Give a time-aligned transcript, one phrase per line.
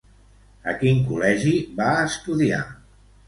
[0.71, 2.63] A quin col·legi va estudiar?